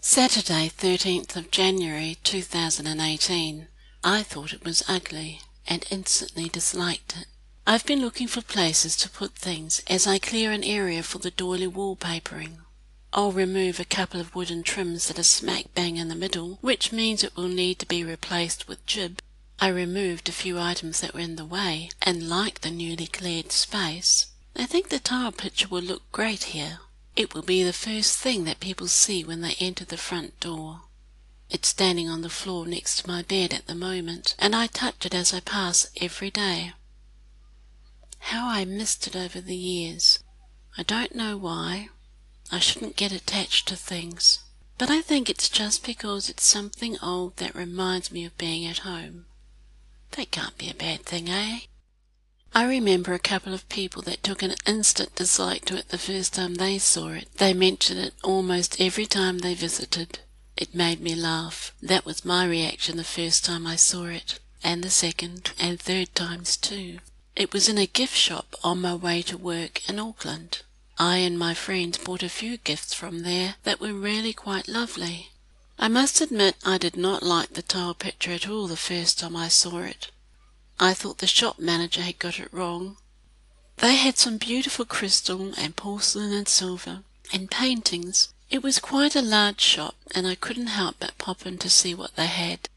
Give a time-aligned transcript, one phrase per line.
[0.00, 3.66] Saturday, 13th of January 2018.
[4.04, 7.26] I thought it was ugly and instantly disliked it.
[7.66, 11.32] I've been looking for places to put things as I clear an area for the
[11.32, 12.58] doily wallpapering.
[13.12, 16.92] I'll remove a couple of wooden trims that are smack bang in the middle, which
[16.92, 19.20] means it will need to be replaced with Gib.
[19.58, 23.50] I removed a few items that were in the way and like the newly cleared
[23.50, 24.26] space.
[24.54, 26.78] I think the tile picture will look great here.
[27.18, 30.82] It will be the first thing that people see when they enter the front door.
[31.50, 35.04] It's standing on the floor next to my bed at the moment, and I touch
[35.04, 36.74] it as I pass every day.
[38.20, 40.20] How I missed it over the years.
[40.76, 41.88] I don't know why.
[42.52, 44.38] I shouldn't get attached to things,
[44.78, 48.86] but I think it's just because it's something old that reminds me of being at
[48.86, 49.26] home.
[50.12, 51.62] That can't be a bad thing, eh?
[52.54, 56.34] I remember a couple of people that took an instant dislike to it the first
[56.34, 57.28] time they saw it.
[57.36, 60.20] They mentioned it almost every time they visited.
[60.56, 61.72] It made me laugh.
[61.82, 66.14] That was my reaction the first time I saw it, and the second and third
[66.14, 66.98] times too.
[67.36, 70.62] It was in a gift shop on my way to work in Auckland.
[70.98, 75.30] I and my friends bought a few gifts from there that were really quite lovely.
[75.78, 79.36] I must admit I did not like the tile picture at all the first time
[79.36, 80.10] I saw it.
[80.80, 82.96] I thought the shop manager had got it wrong.
[83.78, 88.28] They had some beautiful crystal and porcelain and silver and paintings.
[88.50, 91.94] It was quite a large shop, and I couldn't help but pop in to see
[91.94, 92.68] what they had.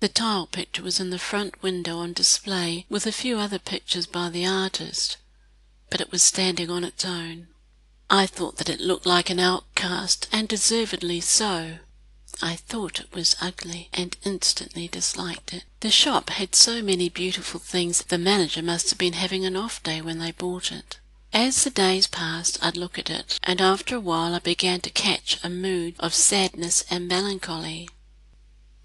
[0.00, 4.06] The tile picture was in the front window on display with a few other pictures
[4.06, 5.16] by the artist,
[5.90, 7.48] but it was standing on its own.
[8.10, 11.78] I thought that it looked like an outcast, and deservedly so.
[12.42, 15.64] I thought it was ugly and instantly disliked it.
[15.80, 19.82] The shop had so many beautiful things the manager must have been having an off
[19.82, 20.98] day when they bought it.
[21.32, 24.90] As the days passed, I'd look at it, and after a while I began to
[24.90, 27.88] catch a mood of sadness and melancholy.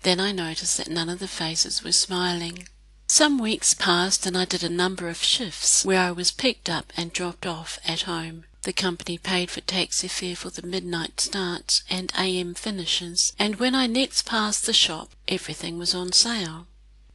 [0.03, 2.67] Then I noticed that none of the faces were smiling.
[3.07, 6.91] Some weeks passed, and I did a number of shifts where I was picked up
[6.97, 8.45] and dropped off at home.
[8.63, 13.73] The company paid for taxi fare for the midnight starts and AM finishes, and when
[13.73, 16.67] I next passed the shop, everything was on sale.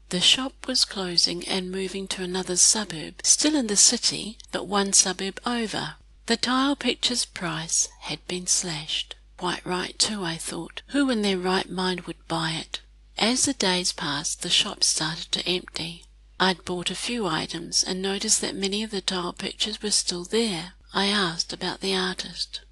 [0.09, 4.93] The shop was closing and moving to another suburb, still in the city, but one
[4.93, 5.95] suburb over.
[6.27, 9.15] The tile picture's price had been slashed.
[9.37, 10.83] Quite right, too, I thought.
[10.89, 12.81] Who in their right mind would buy it?
[13.19, 16.03] As the days passed, the shop started to empty.
[16.41, 20.25] I'd bought a few items and noticed that many of the tile pictures were still
[20.25, 20.73] there.
[20.97, 22.63] I asked about the artist.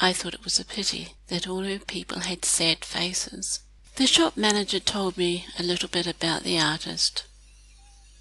[0.00, 3.58] I thought it was a pity that all her people had sad faces.
[3.96, 7.24] The shop manager told me a little bit about the artist,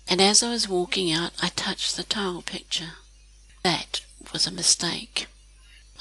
[0.07, 2.93] and as I was walking out, I touched the tile picture.
[3.61, 4.01] That
[4.33, 5.27] was a mistake.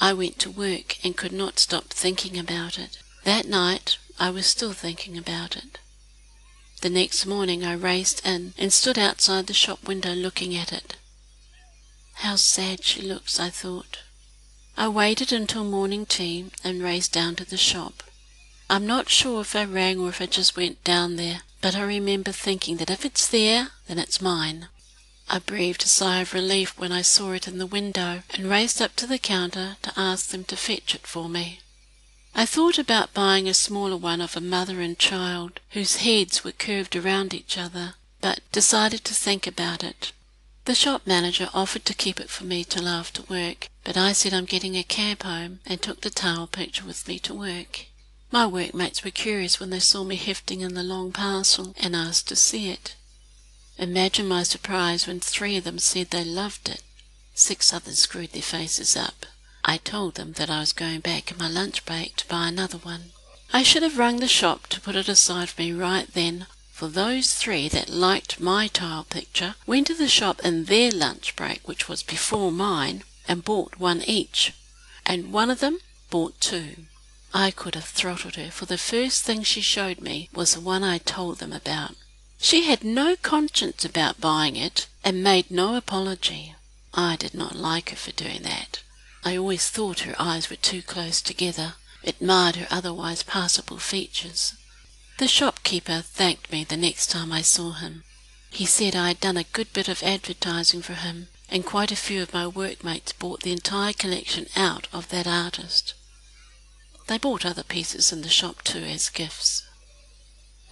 [0.00, 2.98] I went to work and could not stop thinking about it.
[3.24, 5.78] That night, I was still thinking about it.
[6.80, 10.96] The next morning, I raced in and stood outside the shop window looking at it.
[12.20, 14.00] How sad she looks, I thought.
[14.76, 18.02] I waited until morning tea and raced down to the shop.
[18.68, 21.80] I'm not sure if I rang or if I just went down there, but I
[21.80, 24.68] remember thinking that if it's there, then it's mine.
[25.30, 28.82] I breathed a sigh of relief when I saw it in the window and raced
[28.82, 31.60] up to the counter to ask them to fetch it for me.
[32.34, 36.52] I thought about buying a smaller one of a mother and child whose heads were
[36.52, 40.12] curved around each other, but decided to think about it.
[40.70, 44.32] The shop manager offered to keep it for me till after work, but I said
[44.32, 47.86] I'm getting a cab home and took the towel picture with me to work.
[48.30, 52.28] My workmates were curious when they saw me hefting in the long parcel and asked
[52.28, 52.94] to see it.
[53.78, 56.84] Imagine my surprise when three of them said they loved it.
[57.34, 59.26] Six others screwed their faces up.
[59.64, 62.78] I told them that I was going back in my lunch break to buy another
[62.78, 63.10] one.
[63.52, 66.46] I should have rung the shop to put it aside for me right then,
[66.80, 71.36] for those three that liked my tile picture went to the shop in their lunch
[71.36, 74.54] break, which was before mine, and bought one each,
[75.04, 76.86] and one of them bought two.
[77.34, 80.82] I could have throttled her, for the first thing she showed me was the one
[80.82, 81.96] I told them about.
[82.38, 86.54] She had no conscience about buying it, and made no apology.
[86.94, 88.80] I did not like her for doing that.
[89.22, 91.74] I always thought her eyes were too close together.
[92.02, 94.54] It marred her otherwise passable features.
[95.20, 95.28] The
[95.70, 98.02] shopkeeper thanked me the next time I saw him.
[98.50, 101.96] He said I had done a good bit of advertising for him, and quite a
[101.96, 105.94] few of my workmates bought the entire collection out of that artist.
[107.06, 109.62] They bought other pieces in the shop too as gifts.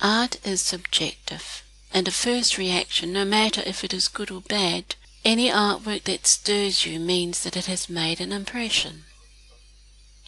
[0.01, 1.63] Art is subjective,
[1.95, 6.27] and a first reaction, no matter if it is good or bad, any artwork that
[6.27, 9.05] stirs you means that it has made an impression.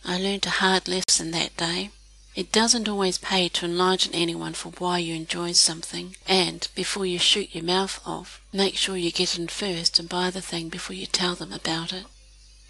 [0.04, 1.90] I learned a hard lesson that day.
[2.36, 7.18] It doesn't always pay to enlighten anyone for why you enjoy something, and, before you
[7.18, 10.94] shoot your mouth off, make sure you get in first and buy the thing before
[10.94, 12.06] you tell them about it.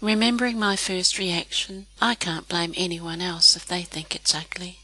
[0.01, 4.80] Remembering my first reaction, I can't blame anyone else if they think it's ugly.